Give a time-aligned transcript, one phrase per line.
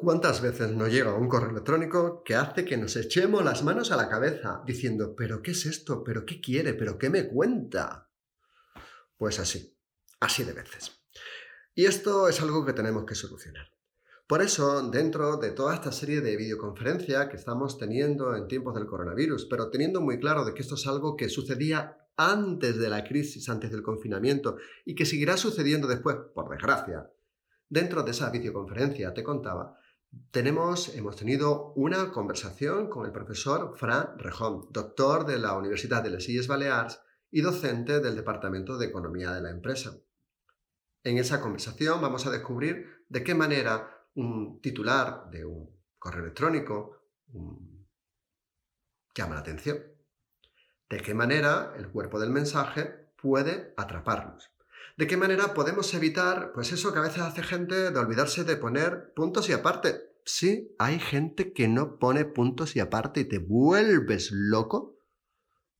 [0.00, 3.96] ¿Cuántas veces nos llega un correo electrónico que hace que nos echemos las manos a
[3.96, 6.04] la cabeza diciendo, pero ¿qué es esto?
[6.04, 6.74] ¿Pero qué quiere?
[6.74, 8.08] ¿Pero qué me cuenta?
[9.16, 9.76] Pues así,
[10.20, 11.02] así de veces.
[11.74, 13.72] Y esto es algo que tenemos que solucionar.
[14.28, 18.86] Por eso, dentro de toda esta serie de videoconferencias que estamos teniendo en tiempos del
[18.86, 23.02] coronavirus, pero teniendo muy claro de que esto es algo que sucedía antes de la
[23.02, 27.10] crisis, antes del confinamiento, y que seguirá sucediendo después, por desgracia,
[27.68, 29.76] dentro de esa videoconferencia, te contaba,
[30.30, 36.10] tenemos, hemos tenido una conversación con el profesor Fran Rejón, doctor de la Universidad de
[36.10, 39.98] Les Illes Balears y docente del Departamento de Economía de la empresa.
[41.04, 47.02] En esa conversación vamos a descubrir de qué manera un titular de un correo electrónico
[49.14, 49.78] llama la atención.
[50.88, 54.50] De qué manera el cuerpo del mensaje puede atraparnos.
[54.98, 58.56] ¿De qué manera podemos evitar, pues eso que a veces hace gente de olvidarse de
[58.56, 60.16] poner puntos y aparte?
[60.24, 64.98] Sí, hay gente que no pone puntos y aparte y te vuelves loco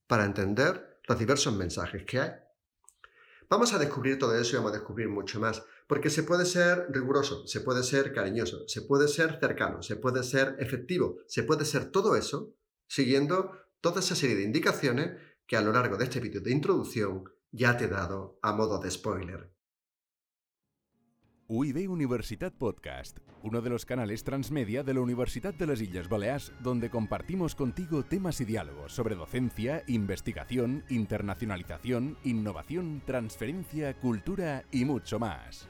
[0.06, 2.30] para entender los diversos mensajes que hay.
[3.50, 6.86] Vamos a descubrir todo eso y vamos a descubrir mucho más, porque se puede ser
[6.90, 11.64] riguroso, se puede ser cariñoso, se puede ser cercano, se puede ser efectivo, se puede
[11.64, 12.54] ser todo eso
[12.86, 17.24] siguiendo toda esa serie de indicaciones que a lo largo de este vídeo de introducción
[17.52, 19.50] ya te he dado a modo de spoiler.
[21.50, 26.52] UIB Universitat Podcast, uno de los canales transmedia de la Universidad de las Islas Baleares,
[26.62, 35.18] donde compartimos contigo temas y diálogos sobre docencia, investigación, internacionalización, innovación, transferencia, cultura y mucho
[35.18, 35.66] más.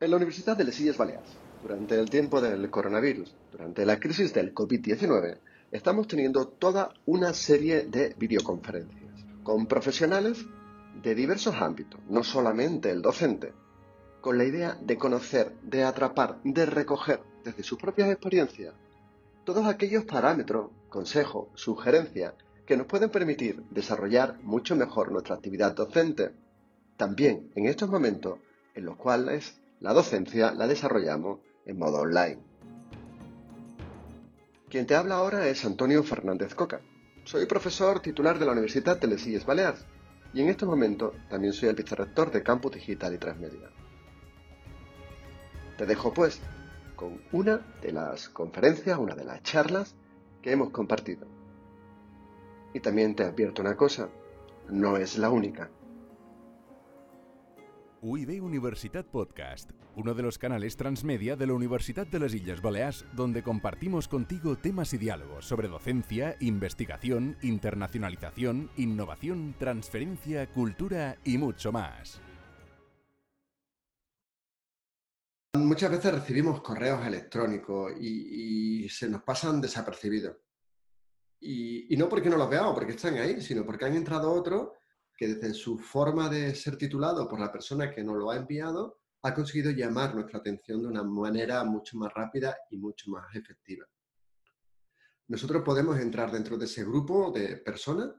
[0.00, 4.32] En la Universidad de las Islas Baleares, durante el tiempo del coronavirus, durante la crisis
[4.32, 5.38] del COVID-19,
[5.70, 10.46] estamos teniendo toda una serie de videoconferencias con profesionales
[11.02, 13.52] de diversos ámbitos, no solamente el docente,
[14.20, 18.74] con la idea de conocer, de atrapar, de recoger desde sus propias experiencias
[19.44, 22.34] todos aquellos parámetros, consejos, sugerencias
[22.66, 26.32] que nos pueden permitir desarrollar mucho mejor nuestra actividad docente,
[26.98, 28.40] también en estos momentos
[28.74, 32.38] en los cuales la docencia la desarrollamos en modo online.
[34.68, 36.82] Quien te habla ahora es Antonio Fernández Coca.
[37.24, 39.86] Soy profesor titular de la Universidad de Les Illes Baleares
[40.34, 43.70] y en estos momentos también soy el vicerrector de Campus Digital y Transmedia.
[45.76, 46.40] Te dejo pues
[46.96, 49.94] con una de las conferencias, una de las charlas
[50.42, 51.26] que hemos compartido.
[52.74, 54.08] Y también te advierto una cosa,
[54.68, 55.70] no es la única.
[58.00, 63.04] UIB Universitat Podcast, uno de los canales transmedia de la Universidad de las Islas Baleares,
[63.14, 71.72] donde compartimos contigo temas y diálogos sobre docencia, investigación, internacionalización, innovación, transferencia, cultura y mucho
[71.72, 72.20] más.
[75.56, 80.36] Muchas veces recibimos correos electrónicos y, se nos pasan desapercibidos.
[81.40, 84.68] Y, y, no porque no los veamos, porque están ahí, sino porque han entrado otros
[85.18, 89.00] que desde su forma de ser titulado por la persona que nos lo ha enviado,
[89.22, 93.84] ha conseguido llamar nuestra atención de una manera mucho más rápida y mucho más efectiva.
[95.26, 98.10] Nosotros podemos entrar dentro de ese grupo de personas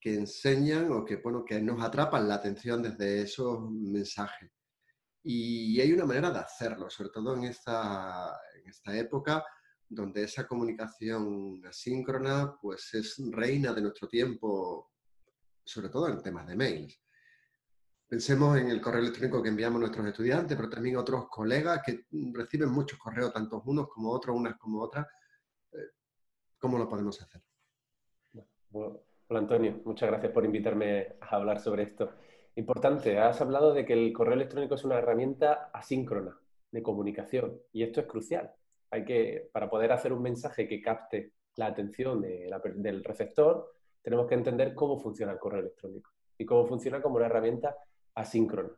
[0.00, 4.52] que enseñan o que, bueno, que nos atrapan la atención desde esos mensajes.
[5.24, 9.44] Y hay una manera de hacerlo, sobre todo en esta, en esta época
[9.88, 14.93] donde esa comunicación asíncrona pues es reina de nuestro tiempo
[15.64, 17.00] sobre todo en temas de mails.
[18.06, 21.82] Pensemos en el correo electrónico que enviamos a nuestros estudiantes, pero también a otros colegas
[21.84, 25.06] que reciben muchos correos, tanto unos como otros, unas como otras.
[25.72, 25.78] Eh,
[26.58, 27.40] ¿Cómo lo podemos hacer?
[28.70, 32.10] Bueno, hola Antonio, muchas gracias por invitarme a hablar sobre esto.
[32.56, 36.38] Importante, has hablado de que el correo electrónico es una herramienta asíncrona
[36.70, 38.52] de comunicación y esto es crucial.
[38.90, 44.34] Hay que, para poder hacer un mensaje que capte la atención del receptor, tenemos que
[44.34, 47.74] entender cómo funciona el correo electrónico y cómo funciona como una herramienta
[48.14, 48.70] asíncrona.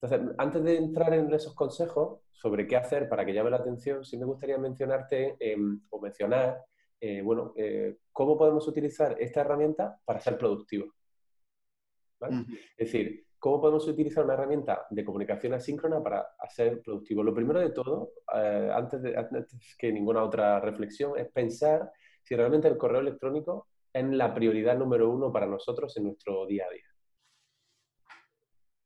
[0.00, 4.04] Entonces, antes de entrar en esos consejos sobre qué hacer para que llame la atención,
[4.04, 6.64] sí me gustaría mencionarte em, o mencionar,
[7.00, 10.92] eh, bueno, eh, cómo podemos utilizar esta herramienta para ser productivos.
[12.20, 17.24] Es decir, cómo podemos utilizar una herramienta de comunicación asíncrona para ser productivos.
[17.24, 21.90] Lo primero de todo, eh, antes, de, antes que ninguna otra reflexión, es pensar
[22.22, 26.66] si realmente el correo electrónico en la prioridad número uno para nosotros en nuestro día
[26.68, 26.84] a día.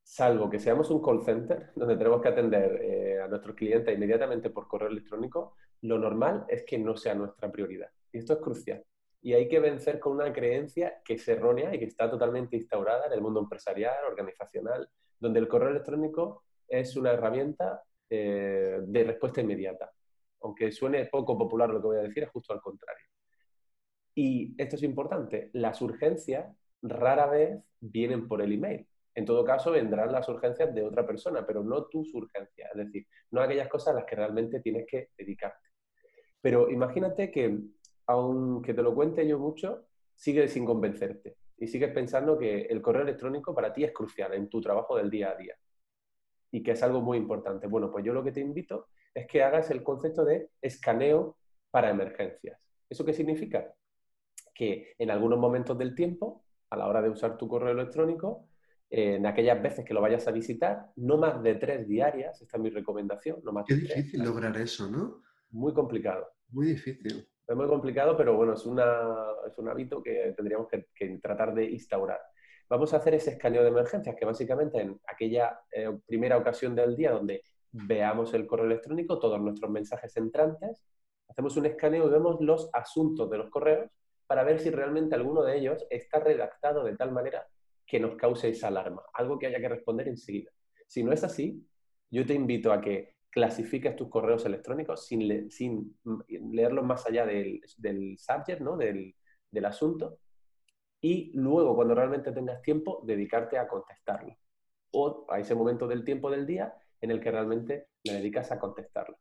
[0.05, 4.51] Salvo que seamos un call center donde tenemos que atender eh, a nuestros clientes inmediatamente
[4.51, 7.91] por correo electrónico, lo normal es que no sea nuestra prioridad.
[8.13, 8.85] Y esto es crucial.
[9.23, 13.07] Y hay que vencer con una creencia que es errónea y que está totalmente instaurada
[13.07, 19.41] en el mundo empresarial, organizacional, donde el correo electrónico es una herramienta eh, de respuesta
[19.41, 19.91] inmediata.
[20.43, 23.07] Aunque suene poco popular lo que voy a decir, es justo al contrario.
[24.15, 26.47] Y esto es importante, las urgencias
[26.83, 28.87] rara vez vienen por el email.
[29.15, 33.07] En todo caso, vendrán las urgencias de otra persona, pero no tus urgencias, es decir,
[33.31, 35.69] no aquellas cosas a las que realmente tienes que dedicarte.
[36.41, 37.59] Pero imagínate que,
[38.07, 43.03] aunque te lo cuente yo mucho, sigues sin convencerte y sigues pensando que el correo
[43.03, 45.57] electrónico para ti es crucial en tu trabajo del día a día
[46.51, 47.67] y que es algo muy importante.
[47.67, 51.37] Bueno, pues yo lo que te invito es que hagas el concepto de escaneo
[51.71, 52.59] para emergencias.
[52.89, 53.73] ¿Eso qué significa?
[54.55, 58.49] Que en algunos momentos del tiempo, a la hora de usar tu correo electrónico,
[58.91, 62.63] en aquellas veces que lo vayas a visitar, no más de tres diarias, esta es
[62.63, 63.41] mi recomendación.
[63.45, 65.23] No más Qué difícil lograr eso, ¿no?
[65.51, 66.27] Muy complicado.
[66.49, 67.29] Muy difícil.
[67.47, 68.85] Es muy complicado, pero bueno, es, una,
[69.47, 72.21] es un hábito que tendríamos que, tratar de instaurar.
[72.69, 76.97] Vamos a hacer ese escaneo de emergencias, que básicamente en aquella eh, primera ocasión del
[76.97, 77.43] día donde
[77.73, 80.85] veamos el correo electrónico, todos nuestros mensajes entrantes,
[81.29, 83.91] hacemos un escaneo y vemos los asuntos de los correos
[84.31, 87.49] para ver si realmente alguno de ellos está redactado de tal manera
[87.85, 90.53] que nos cause esa alarma, algo que haya que responder enseguida.
[90.87, 91.67] Si no es así,
[92.13, 95.99] yo te invito a que clasifiques tus correos electrónicos sin,
[96.29, 98.77] leerlos más allá del, del subject, ¿no?
[98.77, 99.17] del,
[99.51, 100.21] del asunto,
[101.01, 104.37] y luego, cuando realmente tengas tiempo, dedicarte a contestarlo.
[104.93, 108.61] O a ese momento del tiempo del día en el que realmente le dedicas a
[108.61, 109.19] contestarlo.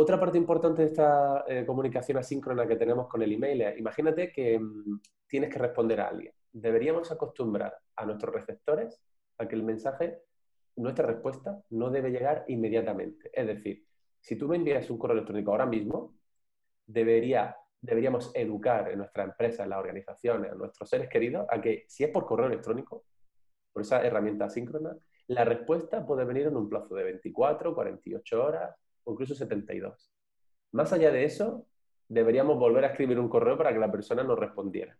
[0.00, 4.32] Otra parte importante de esta eh, comunicación asíncrona que tenemos con el email es, imagínate
[4.32, 9.00] que mm, tienes que responder a alguien deberíamos acostumbrar a nuestros receptores
[9.38, 10.22] a que el mensaje,
[10.76, 13.30] nuestra respuesta, no debe llegar inmediatamente.
[13.32, 13.84] Es decir,
[14.20, 16.14] si tú me envías un correo electrónico ahora mismo,
[16.86, 21.84] debería, deberíamos educar en nuestra empresa, en las organizaciones, a nuestros seres queridos, a que
[21.88, 23.04] si es por correo electrónico,
[23.72, 24.96] por esa herramienta asíncrona,
[25.28, 28.74] la respuesta puede venir en un plazo de 24, 48 horas
[29.04, 30.12] o incluso 72.
[30.72, 31.66] Más allá de eso,
[32.08, 34.96] deberíamos volver a escribir un correo para que la persona nos respondiera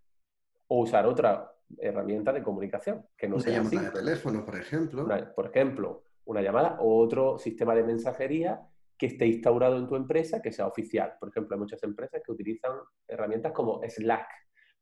[0.68, 3.06] o usar otra herramienta de comunicación.
[3.16, 5.08] Que no una llamada de teléfono, por ejemplo.
[5.34, 8.60] por ejemplo, una llamada o otro sistema de mensajería
[8.96, 11.14] que esté instaurado en tu empresa, que sea oficial.
[11.18, 12.72] Por ejemplo, hay muchas empresas que utilizan
[13.08, 14.28] herramientas como Slack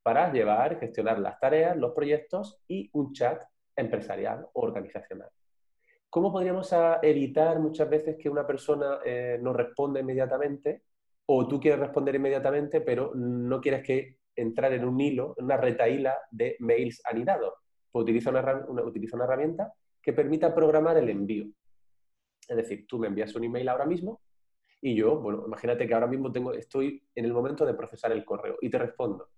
[0.03, 3.43] para llevar, gestionar las tareas, los proyectos y un chat
[3.77, 5.31] empresarial o organizacional.
[6.11, 10.83] ¿Cómo podríamos evitar muchas veces que una persona eh, no responda inmediatamente
[11.27, 15.59] o tú quieres responder inmediatamente, pero no quieres que entrar en un hilo, en una
[15.59, 17.53] retaíla de mails anidados.
[17.93, 21.47] Pues utiliza una, utiliza una herramienta que permita programar el envío.
[22.49, 24.23] Es decir, tú me envías un email ahora mismo
[24.81, 28.25] y yo, bueno, imagínate que ahora mismo tengo, estoy en el momento de procesar el
[28.25, 29.29] correo y te respondo.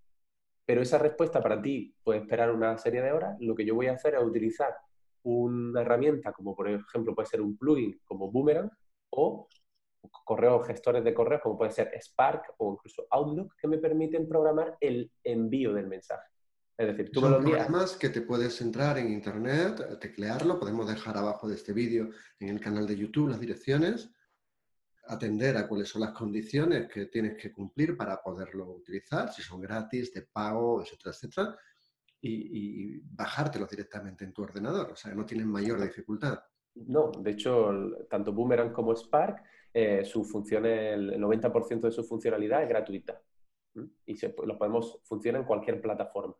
[0.64, 3.36] Pero esa respuesta para ti puede esperar una serie de horas.
[3.40, 4.72] Lo que yo voy a hacer es utilizar
[5.24, 8.70] una herramienta como por ejemplo puede ser un plugin como Boomerang
[9.10, 9.48] o
[10.24, 14.76] correos, gestores de correos, como puede ser Spark o incluso Outlook, que me permiten programar
[14.80, 16.28] el envío del mensaje.
[16.76, 20.88] Es decir, tú Son me lo programas que te puedes entrar en internet, teclearlo, podemos
[20.88, 24.10] dejar abajo de este vídeo en el canal de YouTube las direcciones,
[25.06, 29.60] atender a cuáles son las condiciones que tienes que cumplir para poderlo utilizar, si son
[29.60, 31.58] gratis, de pago, etcétera, etcétera,
[32.20, 36.40] y, y bajártelo directamente en tu ordenador, o sea, no tienen mayor dificultad.
[36.74, 37.70] No, de hecho,
[38.08, 43.20] tanto Boomerang como Spark eh, su función, el 90% de su funcionalidad es gratuita.
[44.04, 46.34] Y se, lo podemos funcionar en cualquier plataforma.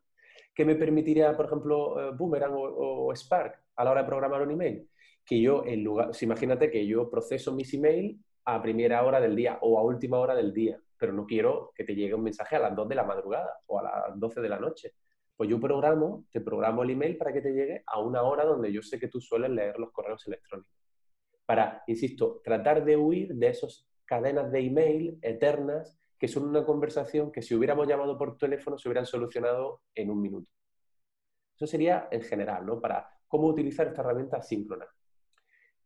[0.55, 4.51] ¿Qué me permitiría, por ejemplo, eh, Boomerang o, Spark a la hora de programar un
[4.51, 4.89] email?
[5.25, 9.59] Que yo, en lugar, imagínate que yo proceso mis emails a primera hora del día
[9.63, 12.61] o a última hora del día, pero no quiero que te llegue un mensaje a
[12.61, 14.95] las 2 de la madrugada o a las 12 de la noche.
[15.41, 18.71] Pues yo programo, te programo el email para que te llegue a una hora donde
[18.71, 20.71] yo sé que tú sueles leer los correos electrónicos
[21.47, 27.33] para, insisto, tratar de huir de esas cadenas de email eternas que son una conversación
[27.33, 30.51] que si hubiéramos llamado por teléfono se hubieran solucionado en un minuto.
[31.57, 32.79] Eso sería en general, ¿no?
[32.79, 34.89] Para cómo utilizar esta herramienta síncrona.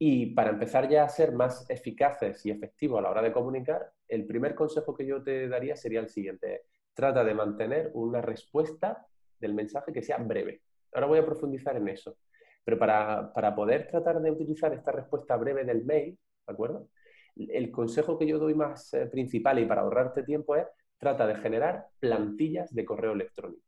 [0.01, 3.93] Y para empezar ya a ser más eficaces y efectivos a la hora de comunicar,
[4.09, 6.65] el primer consejo que yo te daría sería el siguiente.
[6.93, 9.07] Trata de mantener una respuesta
[9.45, 10.63] del mensaje que sea breve.
[10.95, 12.17] Ahora voy a profundizar en eso.
[12.65, 16.89] Pero para, poder tratar de utilizar esta respuesta breve del mail, ¿de acuerdo?
[17.37, 21.37] El consejo que yo doy más eh, principal y para ahorrarte tiempo es trata de
[21.37, 23.63] generar plantillas de correo electrónico.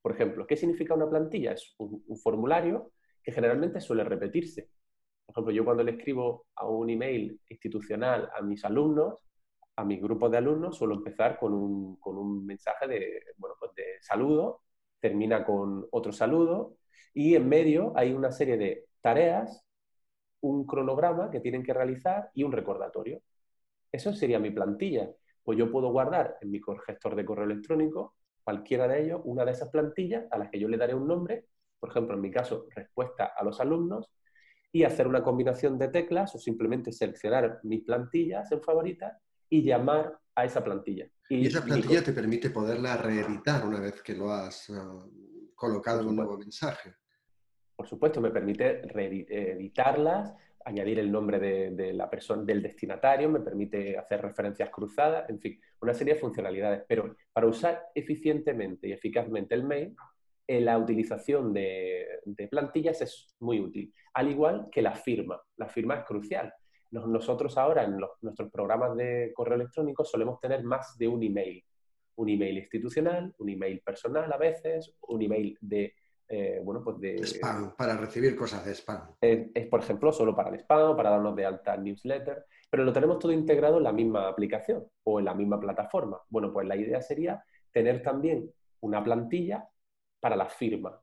[0.00, 1.52] Por ejemplo, ¿qué significa una plantilla?
[1.52, 4.70] Es un, formulario que generalmente suele repetirse.
[5.26, 9.18] Por ejemplo, yo cuando le escribo a un email institucional a mis alumnos,
[9.74, 13.74] a mis grupos de alumnos, suelo empezar con un, con un mensaje de, bueno, pues
[13.74, 14.62] de saludo,
[15.00, 16.76] termina con otro saludo
[17.14, 19.64] y en medio hay una serie de tareas,
[20.40, 23.22] un cronograma que tienen que realizar y un recordatorio.
[23.90, 25.10] Eso sería mi plantilla.
[25.42, 29.52] Pues yo puedo guardar en mi gestor de correo electrónico cualquiera de ellos, una de
[29.52, 31.46] esas plantillas a las que yo le daré un nombre,
[31.80, 34.10] por ejemplo, en mi caso, respuesta a los alumnos,
[34.70, 39.16] y hacer una combinación de teclas o simplemente seleccionar mis plantillas en favoritas
[39.48, 41.08] y llamar a esa plantilla.
[41.28, 45.04] Y, esa plantilla te permite poderla reeditar una vez que lo has ah,
[45.54, 46.94] colocado en un nuevo mensaje.
[47.74, 50.32] Por supuesto, me permite reeditarlas,
[50.64, 55.60] añadir el nombre de, la persona, del destinatario, me permite hacer referencias cruzadas, en fin,
[55.80, 56.84] una serie de funcionalidades.
[56.88, 59.94] Pero para usar eficientemente y eficazmente el mail,
[60.48, 65.40] eh, la utilización de, plantillas es muy útil, al igual que la firma.
[65.56, 66.52] La firma es crucial.
[67.06, 71.64] Nosotros ahora en nuestros programas de correo electrónico solemos tener más de un email.
[72.16, 75.94] Un email institucional, un email personal a veces, un email de
[76.28, 77.24] eh, bueno, pues de...
[77.24, 79.14] Spam, para recibir cosas de spam.
[79.20, 83.18] Es, por ejemplo, solo para el spam, para darnos de alta newsletter, pero lo tenemos
[83.18, 86.20] todo integrado en la misma aplicación o en la misma plataforma.
[86.28, 88.50] Bueno, pues la idea sería tener también
[88.80, 89.68] una plantilla
[90.18, 91.00] para la firma.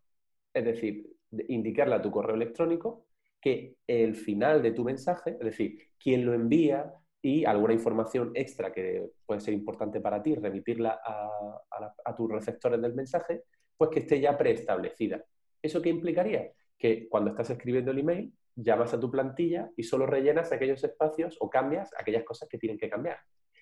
[0.54, 1.10] Es decir,
[1.48, 3.06] indicarle a tu correo electrónico
[3.44, 8.72] que el final de tu mensaje, es decir, quién lo envía y alguna información extra
[8.72, 13.44] que puede ser importante para ti, remitirla a, tus receptores del mensaje,
[13.76, 15.26] pues que esté ya preestablecida.
[15.62, 16.54] ¿Eso qué implicaría?
[16.78, 21.36] Que cuando estás escribiendo el email, llamas a tu plantilla y solo rellenas aquellos espacios
[21.42, 23.18] o cambias aquellas cosas que tienen que cambiar.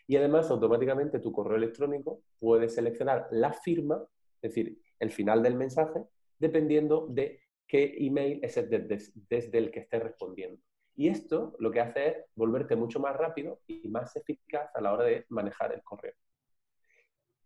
[0.06, 4.04] Y además, automáticamente tu correo electrónico puede seleccionar la firma,
[4.42, 6.04] es decir, el final del mensaje,
[6.38, 7.41] dependiendo de
[7.72, 10.62] qué email es desde, el que estés respondiendo.
[10.94, 14.92] Y esto lo que hace es volverte mucho más rápido y más eficaz a la
[14.92, 16.12] hora de manejar el correo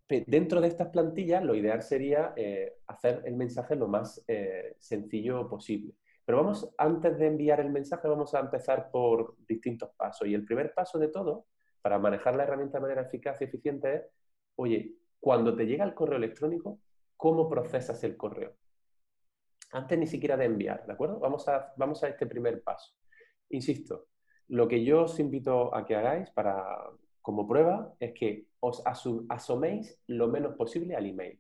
[0.08, 5.48] dentro de estas plantillas lo ideal sería eh, hacer el mensaje lo más eh, sencillo
[5.48, 5.94] posible.
[6.26, 10.28] Pero vamos, antes de enviar el mensaje, vamos a empezar por distintos pasos.
[10.28, 11.46] Y el primer paso de todo,
[11.82, 14.02] para manejar la herramienta de manera eficaz y eficiente, es,
[14.56, 16.80] oye, cuando te llega el correo electrónico,
[17.16, 18.56] ¿cómo procesas el correo?
[19.72, 21.20] Antes ni siquiera de enviar, ¿de acuerdo?
[21.20, 22.94] Vamos a, vamos a este primer paso.
[23.50, 24.08] Insisto,
[24.48, 26.64] lo que yo os invito a que hagáis para
[27.22, 31.40] como prueba es que os asoméis lo menos posible al email.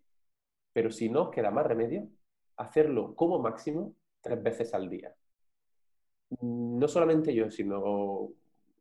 [0.73, 2.07] Pero si no os queda más remedio,
[2.57, 5.13] hacerlo como máximo tres veces al día.
[6.41, 8.31] No solamente yo, sino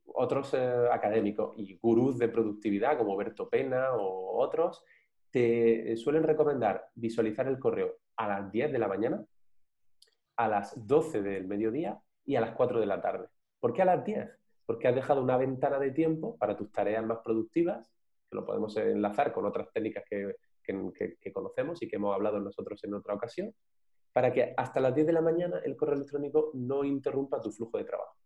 [0.07, 4.83] otros eh, académicos y gurús de productividad como Berto Pena o otros,
[5.31, 9.25] te suelen recomendar visualizar el correo a las 10 de la mañana,
[10.37, 13.29] a las 12 del mediodía y a las 4 de la tarde.
[13.61, 14.29] ¿Por qué a las 10?
[14.67, 17.93] porque has dejado una ventana de tiempo para tus tareas más productivas,
[18.29, 20.35] que lo podemos enlazar con otras técnicas que,
[21.33, 23.55] conocemos y que hemos hablado nosotros en otra ocasión,
[24.13, 27.77] para que hasta las 10 de la mañana el correo electrónico no interrumpa tu flujo
[27.79, 28.17] de trabajo.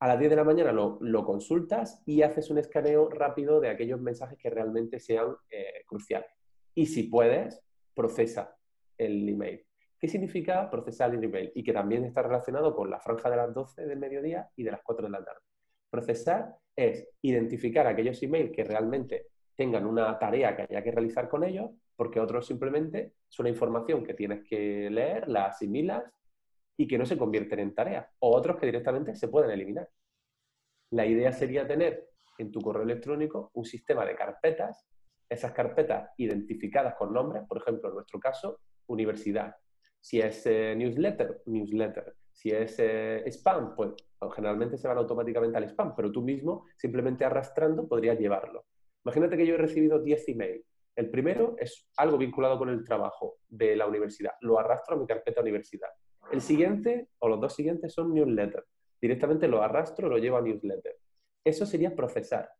[0.00, 4.00] A las 10 de la mañana lo, consultas y haces un escaneo rápido de aquellos
[4.00, 6.30] mensajes que realmente sean eh, cruciales.
[6.74, 7.60] Y si puedes,
[7.94, 8.56] procesa
[8.98, 9.64] el email.
[10.04, 11.50] ¿Qué significa procesar el email?
[11.54, 14.70] Y que también está relacionado con la franja de las 12 del mediodía y de
[14.70, 15.40] las 4 de la tarde.
[15.88, 21.42] Procesar es identificar aquellos emails que realmente tengan una tarea que haya que realizar con
[21.42, 26.04] ellos, porque otros simplemente es una información que tienes que leer, la asimilas
[26.76, 29.88] y que no se convierten en tareas, o otros que directamente se pueden eliminar.
[30.90, 34.86] La idea sería tener en tu correo electrónico un sistema de carpetas,
[35.30, 39.56] esas carpetas identificadas con nombres, por ejemplo, en nuestro caso, universidad,
[40.04, 42.14] si es eh, newsletter, newsletter.
[42.30, 46.66] Si es eh, spam, pues, pues generalmente se van automáticamente al spam, pero tú mismo,
[46.76, 48.66] simplemente arrastrando, podrías llevarlo.
[49.02, 50.66] Imagínate que yo he recibido 10 emails.
[50.94, 54.32] El primero es algo vinculado con el trabajo de la universidad.
[54.42, 55.88] Lo arrastro a mi carpeta universidad.
[56.30, 58.62] El siguiente, o los dos siguientes, son newsletter.
[59.00, 60.98] Directamente lo arrastro, lo llevo a newsletter.
[61.42, 62.50] Eso sería procesar.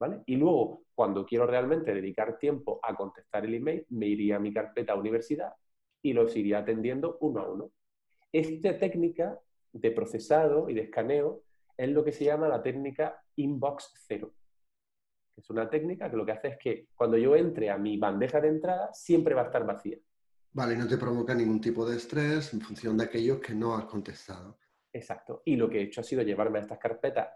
[0.00, 0.22] ¿Vale?
[0.24, 4.54] Y luego, cuando quiero realmente dedicar tiempo a contestar el email, me iría a mi
[4.54, 5.52] carpeta universidad
[6.04, 7.70] y los iría atendiendo uno a uno.
[8.30, 9.40] Esta técnica
[9.72, 11.42] de procesado y de escaneo
[11.76, 14.34] es lo que se llama la técnica inbox cero.
[15.34, 18.38] Es una técnica que lo que hace es que cuando yo entre a mi bandeja
[18.40, 19.96] de entrada siempre va a estar vacía.
[20.52, 23.86] Vale, no te provoca ningún tipo de estrés en función de aquellos que no has
[23.86, 24.58] contestado.
[24.92, 25.42] Exacto.
[25.46, 27.30] Y lo que he hecho ha sido llevarme a estas carpetas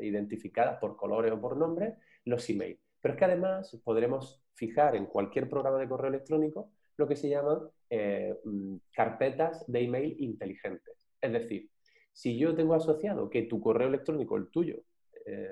[0.00, 2.80] identificadas por colores o por nombre los emails.
[3.02, 7.28] Pero es que además podremos fijar en cualquier programa de correo electrónico lo que se
[7.28, 7.58] llaman
[7.90, 11.06] eh, mm, carpetas de email inteligentes.
[11.20, 11.70] Es decir,
[12.12, 14.82] si yo tengo asociado que tu correo electrónico, el tuyo,
[15.26, 15.48] eh,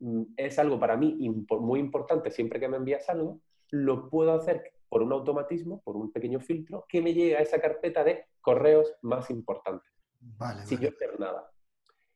[0.00, 1.16] mm, es algo para mí
[1.60, 6.12] muy importante siempre que me envías algo, lo puedo hacer por un automatismo, por un
[6.12, 9.90] pequeño filtro, que me llegue a esa carpeta de correos más importantes.
[10.20, 11.50] Vale, sin yo hacer nada.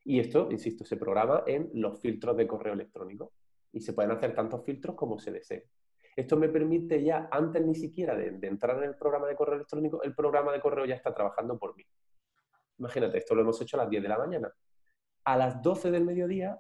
[0.04, 3.33] Y esto, insisto, se programa en los filtros de correo electrónico
[3.73, 5.64] y se pueden hacer tantos filtros como se desee.
[6.16, 10.02] Esto me permite ya, antes ni siquiera de, entrar en el programa de correo electrónico,
[10.02, 11.85] el programa de correo ya está trabajando por mí.
[12.78, 14.52] Imagínate, esto lo hemos hecho a las 10 de la mañana.
[15.25, 16.58] A las 12 del mediodía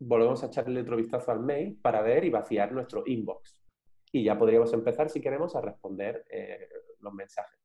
[0.00, 3.62] volvemos a echarle otro vistazo al mail para ver y vaciar nuestro inbox.
[4.10, 6.68] Y ya podríamos empezar, si queremos, a responder eh,
[7.00, 7.60] los mensajes.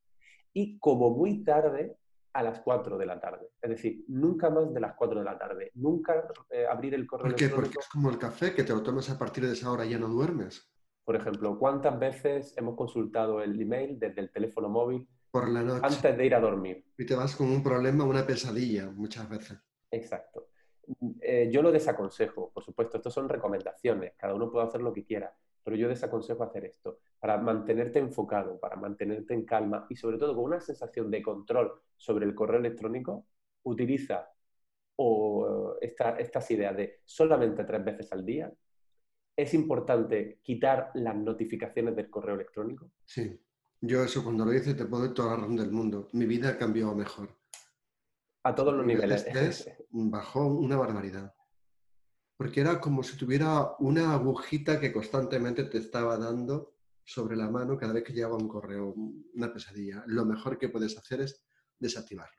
[0.53, 1.97] Y como muy tarde,
[2.33, 3.49] a las 4 de la tarde.
[3.61, 5.71] Es decir, nunca más de las 4 de la tarde.
[5.75, 7.49] Nunca eh, abrir el correo ¿Por qué?
[7.49, 9.89] Porque es como el café, que te lo tomas a partir de esa hora y
[9.89, 10.70] ya no duermes.
[11.03, 15.81] Por ejemplo, ¿cuántas veces hemos consultado el email desde el teléfono móvil por la noche.
[15.83, 16.85] antes de ir a dormir?
[16.97, 19.57] Y te vas con un problema, una pesadilla muchas veces.
[19.89, 20.47] Exacto.
[21.21, 25.05] Eh, yo lo desaconsejo, por supuesto, esto son recomendaciones, cada uno puede hacer lo que
[25.05, 30.17] quiera, pero yo desaconsejo hacer esto para mantenerte enfocado, para mantenerte en calma y sobre
[30.17, 33.25] todo con una sensación de control sobre el correo electrónico,
[33.63, 34.29] utiliza
[34.95, 38.51] o estas ideas de solamente tres veces al día.
[39.41, 42.91] Es importante quitar las notificaciones del correo electrónico.
[43.03, 43.41] Sí,
[43.81, 46.09] yo eso cuando lo hice te puedo dar toda la del mundo.
[46.13, 47.35] Mi vida cambió mejor.
[48.43, 49.25] A todos los niveles.
[49.89, 51.33] bajó una barbaridad.
[52.37, 57.79] Porque era como si tuviera una agujita que constantemente te estaba dando sobre la mano
[57.79, 60.03] cada vez que llegaba un correo, una pesadilla.
[60.05, 61.43] Lo mejor que puedes hacer es
[61.79, 62.37] desactivarlo.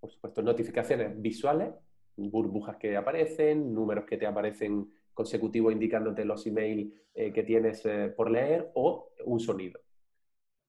[0.00, 1.74] Por supuesto, notificaciones visuales,
[2.16, 8.12] burbujas que aparecen, números que te aparecen consecutivos indicándote los emails eh, que tienes eh,
[8.16, 9.80] por leer o un sonido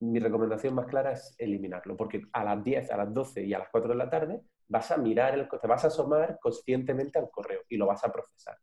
[0.01, 3.59] mi recomendación más clara es eliminarlo, porque a las 10, a las 12 y a
[3.59, 7.29] las 4 de la tarde vas a mirar, el, te vas a asomar conscientemente al
[7.29, 8.57] correo y lo vas a procesar.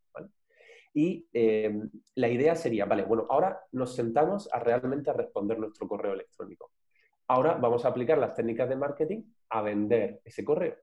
[0.95, 1.81] Y eh,
[2.17, 6.73] la idea sería, vale, bueno, ahora nos sentamos a realmente responder nuestro correo electrónico.
[7.29, 10.77] Ahora vamos a aplicar las técnicas de marketing a vender ese correo.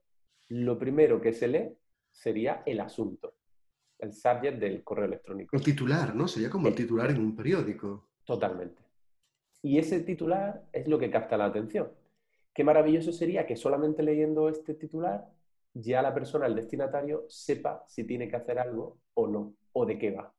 [0.48, 1.76] Lo primero que se lee
[2.10, 3.34] sería el asunto,
[3.98, 5.56] el subject del correo electrónico.
[5.56, 6.28] El titular, ¿no?
[6.28, 8.08] Sería como el titular en un periódico.
[8.24, 8.82] Totalmente.
[9.62, 11.90] Y ese titular es lo que capta la atención.
[12.52, 15.28] Qué maravilloso sería que solamente leyendo este titular
[15.74, 19.98] ya la persona, el destinatario, sepa si tiene que hacer algo o no, o de
[19.98, 20.32] qué va.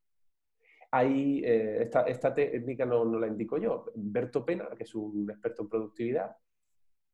[0.89, 3.85] Ahí, eh, esta, técnica no, no, la indico yo.
[3.93, 6.35] Berto Pena, que es un experto en productividad,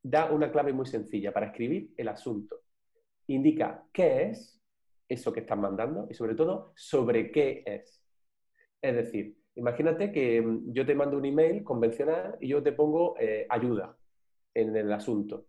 [0.02, 2.62] da una clave muy sencilla para escribir el asunto.
[3.28, 4.63] Indica qué es
[5.08, 8.04] eso que están mandando y sobre todo sobre qué es.
[8.82, 13.16] Es decir, Imagínate que mm, yo te mando un email convencional y yo te pongo
[13.20, 13.96] eh, ayuda
[14.54, 15.48] en el asunto.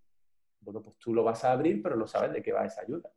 [0.61, 3.11] Bueno, pues tú lo vas a abrir, pero no sabes de qué va esa ayuda.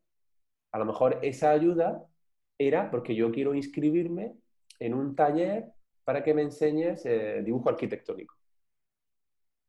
[0.72, 2.06] A lo mejor esa ayuda
[2.58, 4.36] era porque yo quiero inscribirme
[4.80, 5.72] en un taller
[6.04, 8.36] para que me enseñes eh, dibujo arquitectónico.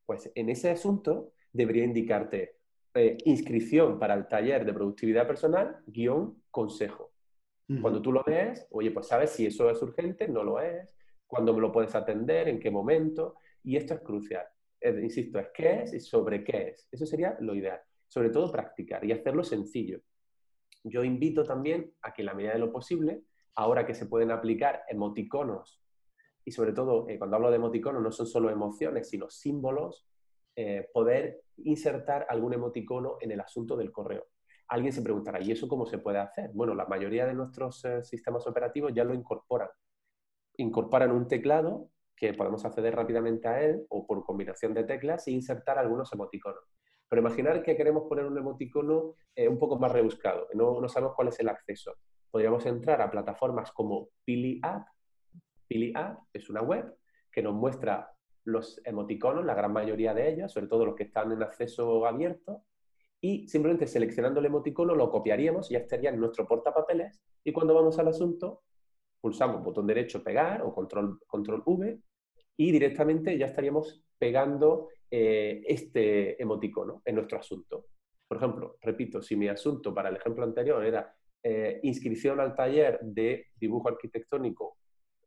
[0.06, 2.57] Pues en ese asunto debería indicarte
[2.98, 7.12] eh, inscripción para el taller de productividad personal, guion, consejo.
[7.82, 11.52] Cuando tú lo ves, oye, pues sabes si eso es urgente, no lo es, cuándo
[11.52, 14.46] me lo puedes atender, en qué momento, y esto es crucial.
[14.80, 16.88] insisto, es qué es y sobre qué es.
[16.90, 17.78] Eso sería lo ideal.
[18.08, 20.00] Sobre todo practicar y hacerlo sencillo.
[20.82, 23.22] Yo invito también a que en la medida de lo posible,
[23.54, 25.82] ahora que se pueden aplicar emoticonos,
[26.44, 30.06] y sobre todo eh, cuando hablo de emoticonos no son solo emociones, sino símbolos,
[30.60, 34.26] eh, poder insertar algún emoticono en el asunto del correo.
[34.66, 36.50] Alguien se preguntará, ¿y eso cómo se puede hacer?
[36.52, 39.68] Bueno, la mayoría de nuestros eh, sistemas operativos ya lo incorporan
[40.56, 45.30] incorporan un teclado que podemos acceder rápidamente a él o por combinación de teclas e
[45.30, 46.64] insertar algunos emoticonos.
[47.08, 51.14] Pero imaginar que queremos poner un emoticono eh, un poco más rebuscado, no, no sabemos
[51.14, 51.94] cuál es el acceso.
[52.32, 54.88] Podríamos entrar a plataformas como Pili App.
[55.68, 56.96] Pili App es una web
[57.30, 58.10] que nos muestra
[58.48, 62.64] los emoticonos, la gran mayoría de ellos, sobre todo los que están en acceso abierto,
[63.20, 67.74] y simplemente seleccionando el emoticono lo copiaríamos y ya estaría en nuestro portapapeles y cuando
[67.74, 68.62] vamos al asunto
[69.20, 71.98] pulsamos botón derecho pegar o control, control V
[72.56, 77.86] y directamente ya estaríamos pegando eh, este emoticono en nuestro asunto.
[78.28, 83.00] Por ejemplo, repito, si mi asunto para el ejemplo anterior era eh, inscripción al taller
[83.02, 84.76] de dibujo arquitectónico,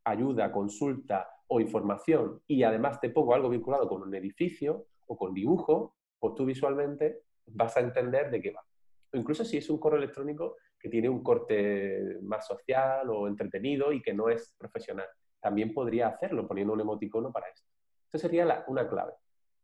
[0.04, 5.34] ayuda, consulta o información y además te pongo algo vinculado con un edificio o con
[5.34, 8.64] dibujo, pues tú visualmente vas a entender de qué va.
[9.12, 13.92] O incluso si es un correo electrónico que tiene un corte más social o entretenido
[13.92, 15.06] y que no es profesional.
[15.40, 17.68] También podría hacerlo poniendo un emoticono para esto.
[18.06, 19.12] Esto sería una clave.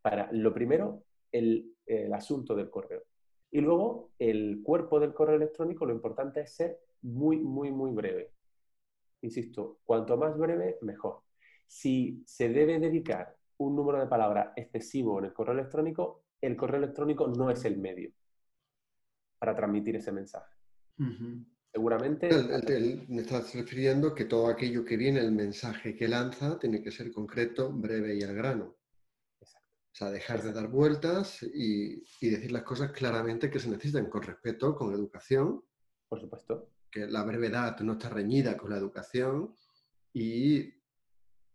[0.03, 1.75] Para lo primero, el
[2.13, 3.03] asunto del correo.
[3.51, 8.33] Y luego, el cuerpo del correo electrónico, lo importante es ser muy, muy, muy breve.
[9.23, 11.23] Insisto, cuanto más breve, mejor.
[11.69, 16.79] Si se debe dedicar un número de palabras excesivo en el correo electrónico, el correo
[16.79, 18.11] electrónico no es el medio
[19.39, 20.55] para transmitir ese mensaje.
[21.71, 22.29] Seguramente...
[23.09, 27.13] me estás refiriendo que todo aquello que viene, el mensaje que lanza, tiene que ser
[27.13, 28.77] concreto, breve y al grano.
[29.41, 34.09] O sea, dejar de dar vueltas y, y, decir las cosas claramente que se necesitan,
[34.09, 35.63] con respeto, con educación.
[36.09, 36.71] Por supuesto.
[36.91, 39.55] Que la brevedad no está reñida con la educación
[40.13, 40.78] y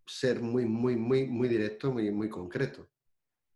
[0.05, 2.89] ser muy, muy, muy, muy directo, muy, muy concreto.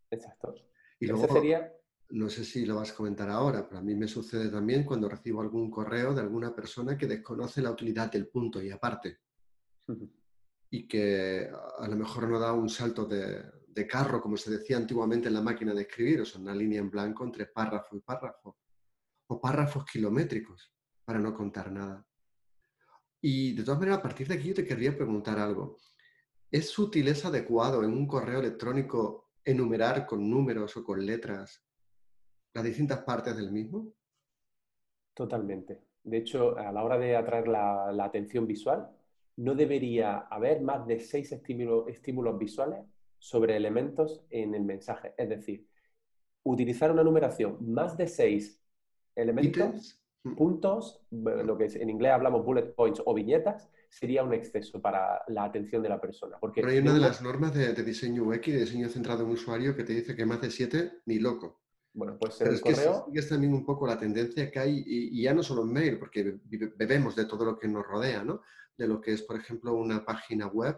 [0.10, 0.55] Exacto.
[0.99, 1.73] Y luego, sería...
[2.10, 5.10] no sé si lo vas a comentar ahora, pero a mí me sucede también cuando
[5.10, 9.19] recibo algún correo de alguna persona que desconoce la utilidad del punto y aparte.
[10.69, 14.77] Y que a lo mejor no da un salto de, de, carro, como se decía
[14.77, 18.01] antiguamente en la máquina de escribir, o sea, una línea en blanco entre párrafo y
[18.01, 18.57] párrafo.
[19.27, 20.71] O párrafos kilométricos,
[21.03, 22.05] para no contar nada.
[23.21, 25.77] Y de todas maneras, a partir de aquí yo te querría preguntar algo.
[26.49, 31.63] ¿Es útil, es adecuado en un correo electrónico enumerar con números o con letras
[32.53, 33.93] las distintas partes del mismo?
[35.13, 35.81] Totalmente.
[36.03, 38.89] De hecho, a la hora de atraer la, atención visual,
[39.36, 42.86] no debería haber más de seis estímulos, visuales
[43.19, 45.13] sobre elementos en el mensaje.
[45.17, 45.67] Es decir,
[46.43, 48.63] utilizar una numeración más de seis
[49.15, 50.01] elementos.
[50.36, 55.45] Puntos, lo que en inglés hablamos bullet points o viñetas, sería un exceso para la
[55.45, 56.38] atención de la persona.
[56.39, 59.75] Porque Pero hay una de las normas de, diseño UX, de diseño centrado en usuario,
[59.75, 61.62] que te dice que más de siete, ni loco.
[61.93, 63.08] Bueno, pues el correo...
[63.13, 66.39] es también un poco la tendencia que hay, y, ya no solo en mail, porque
[66.75, 68.41] bebemos de todo lo que nos rodea, ¿no?
[68.77, 70.77] De lo que es, por ejemplo, una página web.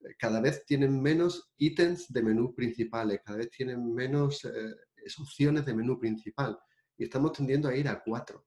[0.00, 4.74] Eh, cada vez tienen menos ítems de menú principales, cada vez tienen menos eh,
[5.20, 6.58] opciones de menú principal.
[6.96, 8.44] Y estamos tendiendo a ir a cuatro.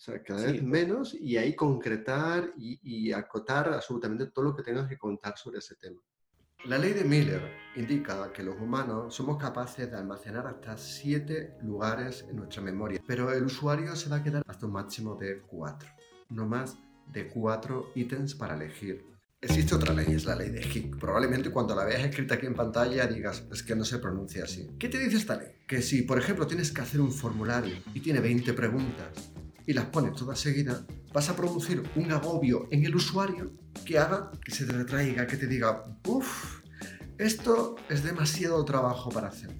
[0.00, 4.88] O sea, cada vez menos y ahí concretar y, acotar absolutamente todo lo que tengas
[4.88, 6.00] que contar sobre ese tema.
[6.64, 7.42] La ley de Miller
[7.76, 13.30] indica que los humanos somos capaces de almacenar hasta siete lugares en nuestra memoria, pero
[13.30, 15.90] el usuario se va a quedar hasta un máximo de cuatro,
[16.30, 16.78] no más
[17.12, 19.04] de cuatro ítems para elegir.
[19.42, 20.98] Existe otra ley, es la ley de Hick.
[20.98, 24.66] Probablemente cuando la veas escrita aquí en pantalla digas, es que no se pronuncia así.
[24.78, 25.48] ¿Qué te dice esta ley?
[25.66, 29.30] Que si, por ejemplo, tienes que hacer un formulario y tiene 20 preguntas
[29.70, 33.52] y las pones todas seguidas, vas a producir un agobio en el usuario
[33.86, 36.62] que haga que se te retraiga, que te diga, uff,
[37.18, 39.50] esto es demasiado trabajo para hacer.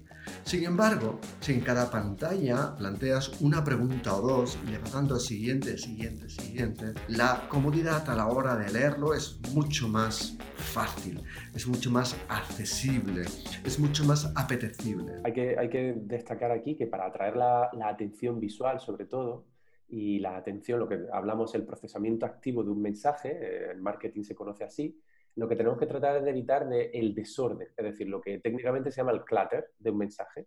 [0.42, 5.16] Sin embargo, si en cada pantalla planteas una pregunta o dos y le vas dando
[5.20, 11.22] siguiente, siguiente, siguiente, la comodidad a la hora de leerlo es mucho más fácil,
[11.54, 13.26] es mucho más accesible,
[13.64, 15.12] es mucho más apetecible.
[15.22, 19.44] Hay que, hay que destacar aquí que para atraer la atención visual, sobre todo,
[19.90, 24.22] y la atención, lo que hablamos, el procesamiento activo de un mensaje, eh, el marketing
[24.22, 24.96] se conoce así,
[25.36, 28.38] lo que tenemos que tratar es de evitar de el desorden, es decir, lo que
[28.38, 30.46] técnicamente se llama el clutter de un mensaje.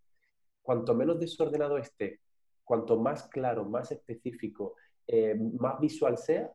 [0.62, 2.22] Cuanto menos desordenado esté,
[2.64, 4.76] cuanto más claro, más específico,
[5.08, 6.50] eh, más visual sea,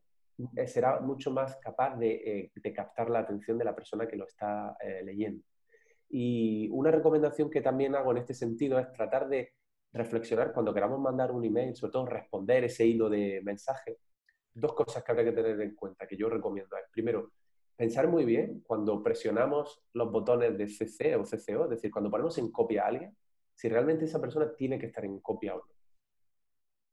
[0.57, 4.27] eh, será mucho más capaz de, de, captar la atención de la persona que lo
[4.27, 5.43] está leyendo.
[6.09, 9.53] Y una recomendación que también hago en este sentido es tratar de
[9.93, 13.99] reflexionar cuando queramos mandar un email, sobre todo responder ese hilo de mensaje,
[14.53, 16.77] dos cosas que habría que tener en cuenta, que yo recomiendo.
[16.77, 17.33] Es, primero,
[17.77, 22.37] pensar muy bien cuando presionamos los botones de CC o CCO, es decir, cuando ponemos
[22.39, 23.17] en copia a alguien,
[23.55, 25.75] si realmente esa persona tiene que estar en copia o no.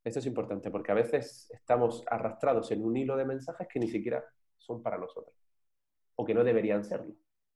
[0.04, 3.88] Esto es importante porque a veces estamos arrastrados en un hilo de mensajes que ni
[3.88, 4.24] siquiera
[4.58, 5.36] son para nosotros
[6.16, 7.16] o que no deberían serlo.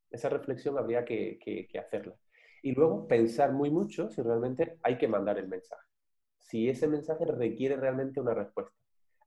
[0.10, 2.16] Esa reflexión habría que hacerla
[2.64, 5.86] y luego pensar muy mucho si realmente hay que mandar el mensaje,
[6.38, 8.76] si ese mensaje requiere realmente una respuesta.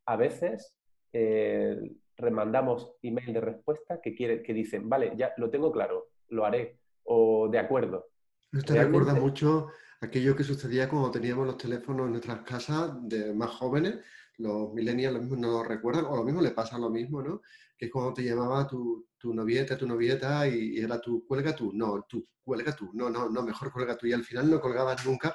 [0.06, 0.74] A veces
[1.12, 1.78] eh,
[2.16, 6.78] remandamos email de respuesta que, quiere, que dicen, vale, ya lo tengo claro, lo haré,
[7.04, 8.08] o de acuerdo.
[8.52, 9.68] Esto recuerda mucho
[10.00, 14.00] aquello que sucedía cuando teníamos los teléfonos en nuestras casas de más jóvenes,
[14.38, 17.42] los millennials lo mismo no lo recuerdan, o lo mismo le pasa lo mismo, ¿no?
[17.82, 21.72] Que es cuando te llamaba tu, tu novieta, tu novieta, y, era tú, cuelga tú,
[21.74, 25.04] no, tú, cuelga tú, no, no, no, mejor cuelga tú, y al final no colgabas
[25.04, 25.34] nunca,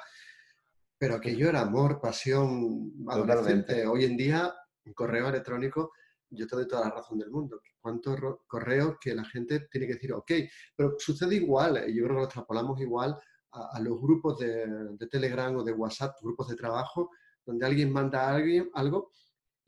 [0.96, 3.86] pero aquello era amor, pasión, adolescente.
[3.86, 4.50] Hoy en día,
[4.86, 5.92] un correo electrónico,
[6.30, 7.60] yo te doy toda la razón del mundo.
[7.78, 10.32] ¿Cuántos correos que la gente tiene que decir, ok,
[10.74, 13.14] pero sucede igual, yo creo que lo extrapolamos igual
[13.52, 17.10] a, los grupos de, de, Telegram o de WhatsApp, grupos de trabajo,
[17.44, 19.10] donde alguien manda a alguien algo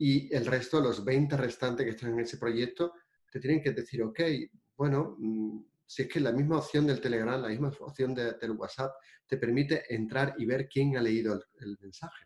[0.03, 2.93] y el resto, los 20 restantes que están en ese proyecto,
[3.31, 4.19] te tienen que decir, ok,
[4.75, 8.95] bueno, mm, si es que la misma opción del Telegram, la misma opción del WhatsApp,
[9.27, 12.25] te permite entrar y ver quién ha leído el, mensaje.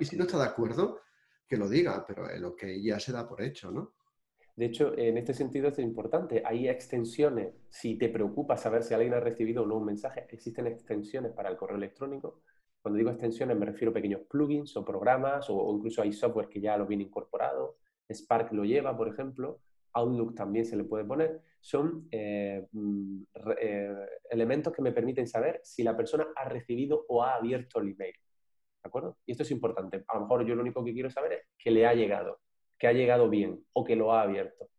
[0.00, 1.02] Y si no está de acuerdo,
[1.46, 3.92] que lo diga, pero lo que ya se da por hecho, ¿no?
[4.56, 6.42] De hecho, en este sentido es importante.
[6.42, 10.66] Hay extensiones, si te preocupa saber si alguien ha recibido o no un mensaje, existen
[10.66, 12.40] extensiones para el correo electrónico
[12.88, 16.58] Cuando digo extensiones me refiero a pequeños plugins o programas o, incluso hay software que
[16.58, 17.76] ya lo viene incorporado.
[18.10, 19.60] Spark lo lleva, por ejemplo.
[19.92, 21.42] Outlook también se le puede poner.
[21.60, 23.22] Son eh, mm,
[23.60, 23.94] eh,
[24.30, 28.14] elementos que me permiten saber si la persona ha recibido o ha abierto el email.
[28.82, 29.18] ¿De acuerdo?
[29.26, 30.02] Y esto es importante.
[30.08, 32.40] A lo mejor yo lo único que quiero saber es que le ha llegado,
[32.78, 34.70] que ha llegado bien o que lo ha abierto.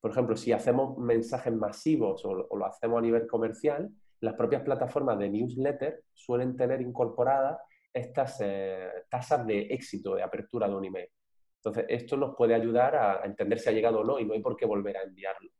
[0.00, 5.18] Por ejemplo, si hacemos mensajes masivos o, lo hacemos a nivel comercial, las propias plataformas
[5.18, 7.60] de newsletter suelen tener incorporadas
[7.92, 11.08] estas eh, tasas de éxito de apertura de un email.
[11.56, 14.40] Entonces, esto nos puede ayudar a entender si ha llegado o no y no hay
[14.40, 15.50] por qué volver a enviarlo.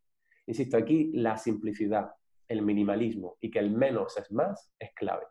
[0.47, 2.13] Insisto, aquí la simplicidad,
[2.47, 5.27] el minimalismo y que el menos es más es clave.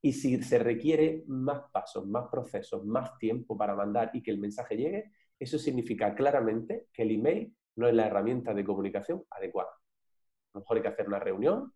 [0.00, 4.38] Y si se requiere más pasos, más procesos, más tiempo para mandar y que el
[4.38, 9.70] mensaje llegue, eso significa claramente que el email no es la herramienta de comunicación adecuada.
[9.70, 11.72] A lo mejor hay que hacer una reunión,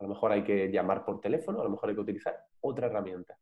[0.00, 2.86] a lo mejor hay que llamar por teléfono, a lo mejor hay que utilizar otra
[2.86, 3.38] herramienta.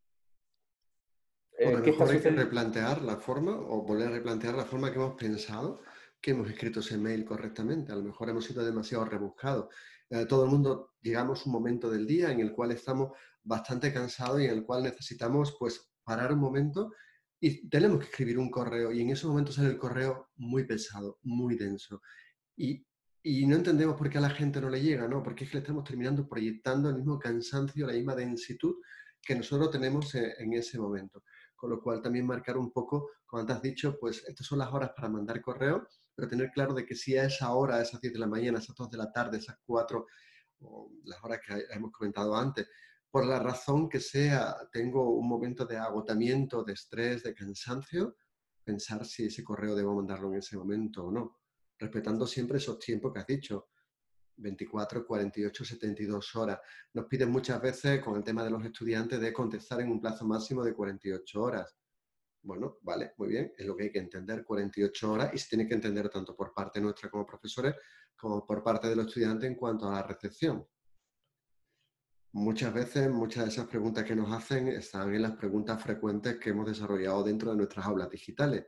[1.56, 4.90] Eh, a lo mejor hay que replantear la forma o volver a replantear la forma
[4.90, 5.80] que hemos pensado
[6.20, 7.92] que hemos escrito ese mail correctamente.
[7.92, 9.72] A lo mejor hemos sido demasiado rebuscados.
[10.10, 13.92] Eh, todo el mundo llegamos a un momento del día en el cual estamos bastante
[13.92, 16.92] cansados y en el cual necesitamos pues parar un momento
[17.40, 21.18] y tenemos que escribir un correo y en ese momento sale el correo muy pesado,
[21.22, 22.02] muy denso.
[22.56, 22.84] Y,
[23.22, 25.22] y, no entendemos por qué a la gente no le llega, ¿no?
[25.22, 28.76] Porque es que le estamos terminando proyectando el mismo cansancio, la misma densitud
[29.22, 31.22] que nosotros tenemos en, en ese momento.
[31.56, 34.72] Con lo cual también marcar un poco, como te has dicho, pues estas son las
[34.72, 38.00] horas para mandar correo, pero tener claro de que si a esa hora, a esas
[38.00, 40.06] 10 de la mañana, a esas 2 de la tarde, esas 4,
[40.60, 42.68] o las horas que hemos comentado antes,
[43.10, 48.16] por la razón que sea, tengo un momento de agotamiento, de estrés, de cansancio,
[48.64, 51.38] pensar si ese correo debo mandarlo en ese momento o no,
[51.78, 53.68] respetando siempre esos tiempos que has dicho,
[54.36, 56.60] 24, 48, 72 horas.
[56.94, 60.26] Nos piden muchas veces, con el tema de los estudiantes, de contestar en un plazo
[60.26, 61.76] máximo de 48 horas.
[62.42, 65.66] Bueno, vale, muy bien, es lo que hay que entender, 48 horas, y se tiene
[65.66, 67.74] que entender tanto por parte nuestra como profesores,
[68.16, 70.66] como por parte de los estudiantes en cuanto a la recepción.
[72.32, 76.50] Muchas veces, muchas de esas preguntas que nos hacen están en las preguntas frecuentes que
[76.50, 78.66] hemos desarrollado dentro de nuestras aulas digitales.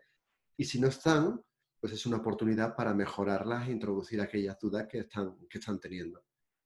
[0.57, 1.41] Y si no están,
[1.81, 6.21] pues es una oportunidad para mejorarlas e introducir aquellas dudas que están, que están teniendo.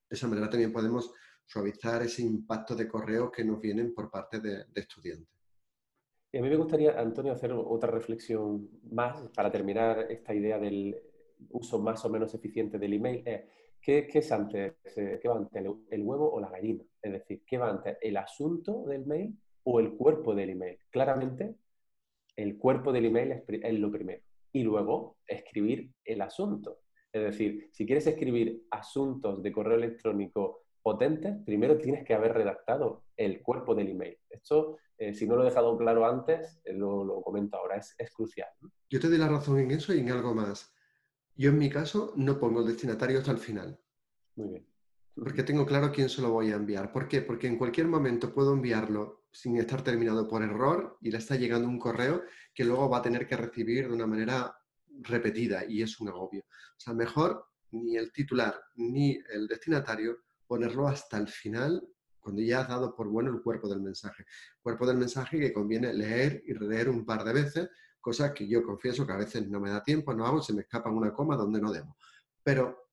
[0.09, 1.13] De esa manera también podemos
[1.47, 5.29] suavizar ese impacto de correo que nos vienen por parte de, estudiantes.
[6.33, 10.97] Y a mí me gustaría, Antonio, hacer otra reflexión más para terminar esta idea del
[11.51, 13.23] uso más o menos eficiente del email.
[13.81, 14.75] ¿Qué, es antes?
[14.97, 16.83] Eh, ¿Qué va antes, el huevo o la gallina?
[17.01, 20.79] Es decir, ¿qué va antes, el asunto del mail o el cuerpo del email?
[20.91, 21.55] Claramente,
[22.35, 24.23] el cuerpo del email es, lo primero.
[24.55, 26.79] Y luego, escribir el asunto.
[27.13, 33.05] Es decir, si quieres escribir asuntos de correo electrónico potentes, primero tienes que haber redactado
[33.17, 34.17] el cuerpo del email.
[34.31, 38.49] Esto, eh, si no lo he dejado claro antes, eh, lo, comento ahora, es, crucial.
[38.89, 40.73] Yo te doy la razón en eso y en algo más.
[41.35, 43.77] Yo en mi caso no pongo el destinatario hasta el final.
[44.37, 44.74] Muy bien.
[45.15, 46.93] Porque tengo claro quién se lo voy a enviar.
[46.93, 47.23] ¿Por qué?
[47.23, 51.69] Porque en cualquier momento puedo enviarlo sin estar terminado por error y le está llegando
[51.69, 52.23] un correo
[52.53, 54.57] que luego va a tener que recibir de una manera
[55.03, 56.43] repetida y es un agobio.
[56.43, 61.83] O sea, mejor ni el titular ni el destinatario ponerlo hasta el final
[62.21, 64.25] cuando ya has dado por bueno el cuerpo del mensaje.
[64.63, 67.69] Cuerpo del mensaje que conviene leer y releer un par de veces
[68.01, 70.61] cosas que yo confieso que a veces no me da tiempo, no hago, se me
[70.63, 71.97] escapa una coma donde no debo.
[72.43, 72.84] Pero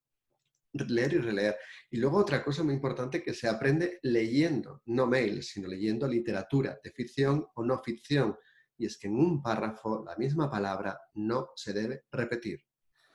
[0.73, 1.57] leer y releer.
[1.89, 6.79] Y luego otra cosa muy importante que se aprende leyendo, no mail, sino leyendo literatura
[6.83, 8.37] de ficción o no ficción.
[8.77, 12.63] Y es que en un párrafo la misma palabra no se debe repetir.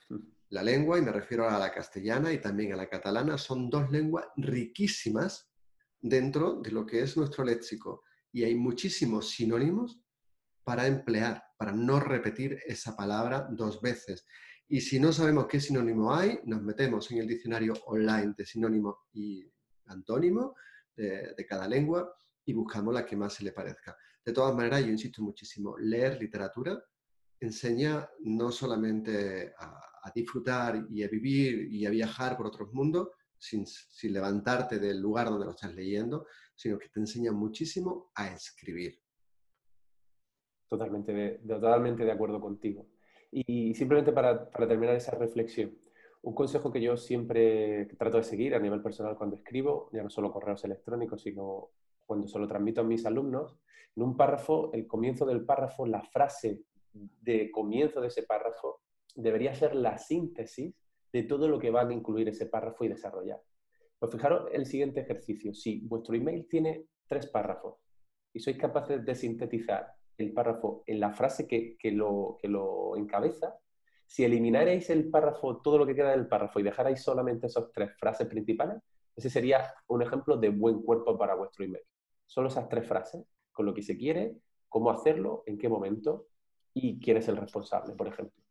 [0.51, 3.91] La lengua, y me refiero a la castellana y también a la catalana, son dos
[3.91, 5.51] lenguas riquísimas
[6.01, 8.05] dentro de lo que es nuestro léxico.
[8.31, 10.01] Y hay muchísimos sinónimos
[10.63, 14.25] para emplear, para no repetir esa palabra dos veces.
[14.69, 19.07] Y si no sabemos qué sinónimo hay, nos metemos en el diccionario online de sinónimo
[19.13, 19.49] y
[19.87, 20.57] antónimo
[20.97, 22.13] de, cada lengua
[22.45, 23.97] y buscamos la que más se le parezca.
[24.25, 26.83] De todas maneras, yo insisto muchísimo, leer literatura
[27.39, 29.83] enseña no solamente a,
[30.15, 35.29] disfrutar y a vivir y a viajar por otros mundos, sin, sin, levantarte del lugar
[35.29, 39.01] donde lo estás leyendo, sino que te enseña muchísimo a escribir.
[40.69, 42.89] Totalmente de, totalmente de acuerdo contigo.
[43.39, 45.77] Y simplemente para, terminar esa reflexión,
[46.23, 50.09] un consejo que yo siempre trato de seguir a nivel personal cuando escribo, ya no
[50.09, 51.69] solo correos electrónicos, sino
[52.07, 53.59] cuando se lo transmito a mis alumnos,
[53.95, 56.63] en un párrafo, el comienzo del párrafo, la frase
[56.95, 58.81] de comienzo de ese párrafo,
[59.15, 60.75] debería ser la síntesis
[61.13, 63.43] de todo lo que van a incluir ese párrafo y desarrollar.
[63.99, 65.53] Pues fijaros el siguiente ejercicio.
[65.53, 67.75] Si vuestro email tiene tres párrafos,
[68.33, 73.59] y sois capaces de sintetizar el párrafo en la frase que, lo, que lo encabeza,
[74.07, 77.91] si eliminarais el párrafo, todo lo que queda del párrafo y dejarais solamente esas tres
[77.99, 78.81] frases principales,
[79.17, 81.83] ese sería un ejemplo de buen cuerpo para vuestro email.
[82.27, 84.37] Solo esas tres frases, con lo que se quiere,
[84.69, 86.29] cómo hacerlo, en qué momento
[86.75, 88.43] y quién es el responsable, por ejemplo.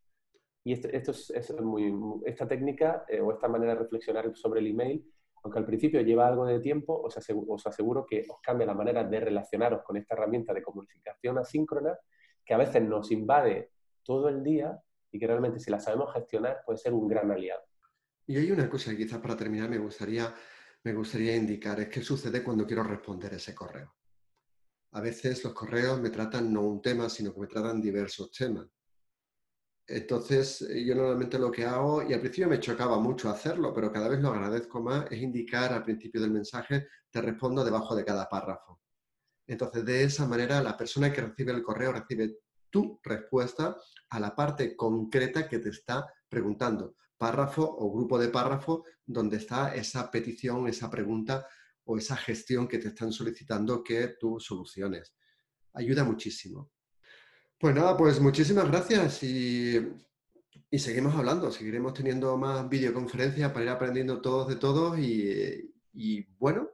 [0.64, 1.94] Y esto, es, muy,
[2.26, 5.06] esta técnica eh, o esta manera de reflexionar sobre el email,
[5.46, 7.16] aunque al principio lleva algo de tiempo, os
[7.68, 11.96] aseguro, que os cambia la manera de relacionaros con esta herramienta de comunicación asíncrona
[12.44, 13.70] que a veces nos invade
[14.02, 14.76] todo el día
[15.12, 17.62] y que realmente si la sabemos gestionar puede ser un gran aliado.
[18.26, 20.34] Y hay una cosa que quizás para terminar me gustaría,
[20.84, 23.94] me gustaría indicar, es qué sucede cuando quiero responder ese correo.
[24.94, 28.66] A veces los correos me tratan no un tema, sino que me tratan diversos temas.
[29.88, 34.10] Entonces, yo normalmente lo que hago, y al principio me chocaba mucho hacerlo, pero cada
[34.10, 38.28] vez lo agradezco más, es indicar al principio del mensaje, te respondo debajo de cada
[38.28, 38.82] párrafo.
[39.48, 42.40] Entonces, de esa manera, la persona que recibe el correo recibe
[42.72, 43.78] tu respuesta
[44.10, 49.76] a la parte concreta que te está preguntando, párrafo o grupo de párrafo donde está
[49.76, 51.48] esa petición, esa pregunta
[51.86, 55.16] o esa gestión que te están solicitando que tú soluciones.
[55.74, 56.72] Ayuda muchísimo.
[57.58, 59.80] Pues nada, pues muchísimas gracias y,
[60.78, 66.70] seguimos hablando, seguiremos teniendo más videoconferencias para ir aprendiendo todos de todos y, bueno,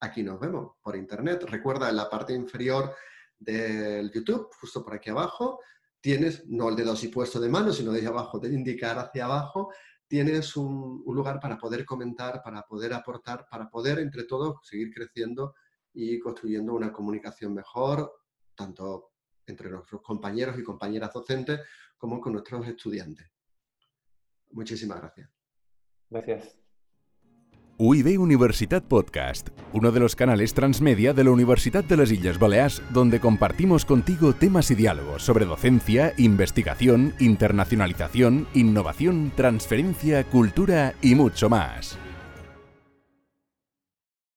[0.00, 1.44] aquí nos vemos por internet.
[1.48, 2.94] Recuerda en la parte inferior
[3.38, 5.60] del YouTube, justo por aquí abajo,
[5.98, 9.72] tienes, no el dedo así puesto de mano, sino desde abajo, de indicar hacia abajo,
[10.06, 15.54] tienes un, lugar para poder comentar, para poder aportar, para poder entre todos seguir creciendo
[15.94, 18.12] y construyendo una comunicación mejor,
[18.54, 19.12] tanto
[19.48, 21.60] entre nuestros compañeros y compañeras docentes
[21.96, 23.26] como con nuestros estudiantes.
[24.50, 25.30] Muchísimas gracias.
[26.10, 26.58] Gracias.
[27.80, 32.82] UIB Universitat Podcast, uno de los canales transmedia de la Universidad de las Islas Baleares,
[32.90, 41.48] donde compartimos contigo temas y diálogos sobre docencia, investigación, internacionalización, innovación, transferencia, cultura y mucho
[41.48, 41.96] más.